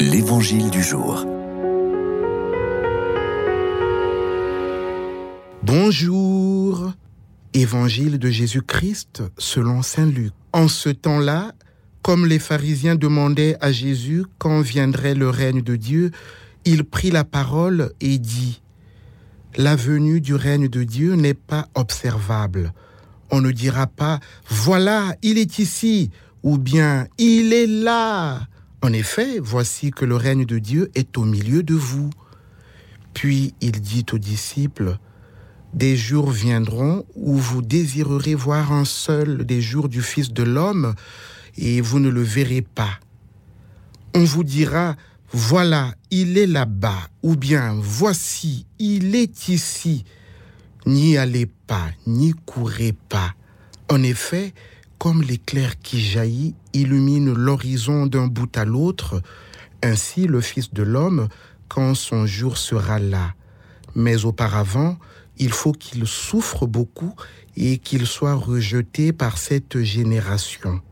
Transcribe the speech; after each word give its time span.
L'Évangile 0.00 0.70
du 0.70 0.82
jour. 0.82 1.26
Bonjour. 5.62 6.94
Évangile 7.52 8.18
de 8.18 8.30
Jésus-Christ 8.30 9.22
selon 9.36 9.82
Saint 9.82 10.06
Luc. 10.06 10.32
En 10.54 10.68
ce 10.68 10.88
temps-là, 10.88 11.52
comme 12.00 12.24
les 12.24 12.38
pharisiens 12.38 12.94
demandaient 12.94 13.58
à 13.60 13.72
Jésus 13.72 14.24
quand 14.38 14.62
viendrait 14.62 15.14
le 15.14 15.28
règne 15.28 15.60
de 15.60 15.76
Dieu, 15.76 16.12
il 16.64 16.84
prit 16.84 17.10
la 17.10 17.24
parole 17.24 17.92
et 18.00 18.16
dit, 18.16 18.62
La 19.58 19.76
venue 19.76 20.22
du 20.22 20.34
règne 20.34 20.68
de 20.68 20.82
Dieu 20.82 21.12
n'est 21.12 21.34
pas 21.34 21.68
observable. 21.74 22.72
On 23.30 23.42
ne 23.42 23.50
dira 23.50 23.86
pas, 23.86 24.18
Voilà, 24.48 25.14
il 25.20 25.36
est 25.36 25.58
ici, 25.58 26.10
ou 26.42 26.56
bien, 26.56 27.06
Il 27.18 27.52
est 27.52 27.66
là. 27.66 28.40
En 28.82 28.94
effet, 28.94 29.38
voici 29.40 29.90
que 29.90 30.06
le 30.06 30.16
règne 30.16 30.46
de 30.46 30.58
Dieu 30.58 30.90
est 30.94 31.18
au 31.18 31.24
milieu 31.24 31.62
de 31.62 31.74
vous. 31.74 32.10
Puis 33.12 33.54
il 33.60 33.80
dit 33.80 34.06
aux 34.12 34.18
disciples, 34.18 34.96
Des 35.74 35.96
jours 35.96 36.30
viendront 36.30 37.04
où 37.14 37.36
vous 37.36 37.60
désirerez 37.60 38.34
voir 38.34 38.72
un 38.72 38.86
seul 38.86 39.44
des 39.44 39.60
jours 39.60 39.90
du 39.90 40.00
Fils 40.00 40.32
de 40.32 40.42
l'homme, 40.42 40.94
et 41.58 41.82
vous 41.82 42.00
ne 42.00 42.08
le 42.08 42.22
verrez 42.22 42.62
pas. 42.62 42.98
On 44.14 44.24
vous 44.24 44.44
dira, 44.44 44.96
Voilà, 45.30 45.94
il 46.10 46.38
est 46.38 46.46
là-bas, 46.46 47.08
ou 47.22 47.36
bien 47.36 47.76
Voici, 47.78 48.66
il 48.78 49.14
est 49.14 49.48
ici. 49.48 50.04
N'y 50.86 51.18
allez 51.18 51.46
pas, 51.46 51.90
n'y 52.06 52.32
courez 52.46 52.94
pas. 53.10 53.34
En 53.90 54.02
effet, 54.02 54.54
comme 55.00 55.22
l'éclair 55.22 55.80
qui 55.80 55.98
jaillit 55.98 56.54
illumine 56.74 57.32
l'horizon 57.32 58.04
d'un 58.04 58.26
bout 58.26 58.54
à 58.54 58.66
l'autre, 58.66 59.22
ainsi 59.82 60.26
le 60.26 60.42
Fils 60.42 60.74
de 60.74 60.82
l'homme, 60.82 61.28
quand 61.68 61.94
son 61.94 62.26
jour 62.26 62.58
sera 62.58 62.98
là. 62.98 63.32
Mais 63.94 64.26
auparavant, 64.26 64.98
il 65.38 65.52
faut 65.52 65.72
qu'il 65.72 66.06
souffre 66.06 66.66
beaucoup 66.66 67.14
et 67.56 67.78
qu'il 67.78 68.06
soit 68.06 68.34
rejeté 68.34 69.14
par 69.14 69.38
cette 69.38 69.80
génération. 69.80 70.82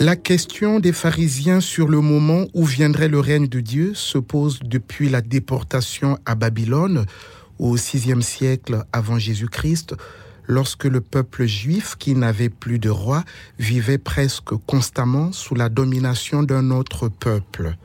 La 0.00 0.16
question 0.16 0.80
des 0.80 0.94
pharisiens 0.94 1.60
sur 1.60 1.88
le 1.88 2.00
moment 2.00 2.46
où 2.54 2.64
viendrait 2.64 3.08
le 3.08 3.20
règne 3.20 3.48
de 3.48 3.60
Dieu 3.60 3.92
se 3.92 4.16
pose 4.16 4.60
depuis 4.64 5.10
la 5.10 5.20
déportation 5.20 6.18
à 6.24 6.34
Babylone 6.34 7.04
au 7.62 7.74
VIe 7.74 8.22
siècle 8.22 8.84
avant 8.92 9.20
Jésus-Christ, 9.20 9.94
lorsque 10.48 10.84
le 10.84 11.00
peuple 11.00 11.46
juif, 11.46 11.94
qui 11.96 12.16
n'avait 12.16 12.48
plus 12.48 12.80
de 12.80 12.90
roi, 12.90 13.22
vivait 13.60 13.98
presque 13.98 14.50
constamment 14.66 15.30
sous 15.30 15.54
la 15.54 15.68
domination 15.68 16.42
d'un 16.42 16.72
autre 16.72 17.08
peuple. 17.08 17.76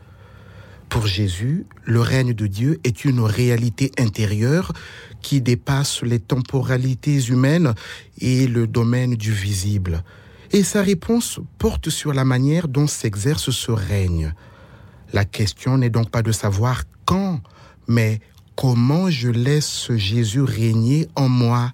Pour 0.90 1.06
Jésus, 1.06 1.68
le 1.84 2.02
règne 2.02 2.34
de 2.34 2.48
Dieu 2.48 2.80
est 2.84 3.06
une 3.06 3.20
réalité 3.20 3.92
intérieure 4.00 4.74
qui 5.22 5.42
dépasse 5.42 6.02
les 6.02 6.20
temporalités 6.20 7.26
humaines 7.26 7.76
et 8.20 8.48
le 8.48 8.66
domaine 8.66 9.14
du 9.14 9.32
visible. 9.32 10.04
Et 10.54 10.64
sa 10.64 10.82
réponse 10.82 11.40
porte 11.60 11.92
sur 11.92 12.14
la 12.14 12.26
manière 12.26 12.68
dont 12.68 12.88
s'exerce 12.88 13.52
ce 13.52 13.72
règne. 13.72 14.34
La 15.14 15.24
question 15.24 15.78
n'est 15.78 15.92
donc 15.92 16.10
pas 16.10 16.24
de 16.24 16.32
savoir 16.32 16.82
quand, 17.06 17.42
mais 17.88 18.22
comment 18.58 19.12
je 19.12 19.30
laisse 19.30 19.92
Jésus 19.96 20.42
régner 20.42 21.08
en 21.16 21.30
moi? 21.30 21.72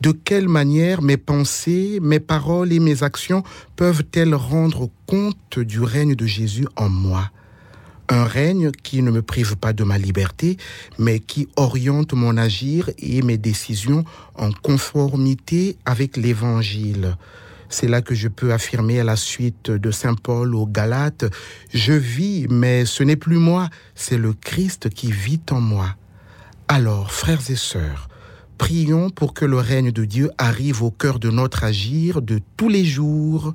De 0.00 0.12
quelle 0.12 0.48
manière 0.48 1.02
mes 1.02 1.18
pensées, 1.18 1.98
mes 2.00 2.20
paroles 2.20 2.72
et 2.72 2.80
mes 2.80 3.02
actions 3.02 3.44
peuvent-elles 3.76 4.34
rendre 4.34 4.88
compte 5.06 5.58
du 5.58 5.80
règne 5.82 6.14
de 6.14 6.24
Jésus 6.24 6.66
en 6.76 6.88
moi? 6.88 7.30
Un 8.08 8.24
règne 8.24 8.72
qui 8.72 9.02
ne 9.02 9.10
me 9.10 9.20
prive 9.20 9.56
pas 9.56 9.74
de 9.74 9.84
ma 9.84 9.98
liberté, 9.98 10.56
mais 10.98 11.20
qui 11.20 11.48
oriente 11.56 12.14
mon 12.14 12.38
agir 12.38 12.90
et 12.98 13.20
mes 13.20 13.36
décisions 13.36 14.04
en 14.36 14.50
conformité 14.52 15.76
avec 15.84 16.16
l'Évangile. 16.16 17.16
C'est 17.72 17.86
là 17.86 18.02
que 18.02 18.16
je 18.16 18.26
peux 18.26 18.52
affirmer 18.52 18.98
à 18.98 19.04
la 19.04 19.14
suite 19.14 19.70
de 19.70 19.90
Saint 19.92 20.16
Paul 20.16 20.56
aux 20.56 20.66
Galates, 20.66 21.24
je 21.72 21.92
vis, 21.92 22.48
mais 22.50 22.84
ce 22.84 23.04
n'est 23.04 23.16
plus 23.16 23.38
moi, 23.38 23.70
c'est 23.94 24.18
le 24.18 24.32
Christ 24.32 24.90
qui 24.90 25.12
vit 25.12 25.40
en 25.52 25.60
moi. 25.60 25.94
Alors, 26.66 27.12
frères 27.12 27.48
et 27.48 27.56
sœurs, 27.56 28.08
prions 28.58 29.08
pour 29.08 29.34
que 29.34 29.44
le 29.44 29.58
règne 29.58 29.92
de 29.92 30.04
Dieu 30.04 30.30
arrive 30.36 30.82
au 30.82 30.90
cœur 30.90 31.20
de 31.20 31.30
notre 31.30 31.62
agir 31.62 32.22
de 32.22 32.40
tous 32.56 32.68
les 32.68 32.84
jours. 32.84 33.54